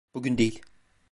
Bugün 0.13 0.37
değil. 0.37 0.61